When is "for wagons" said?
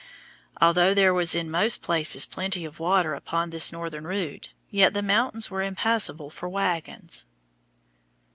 6.31-7.27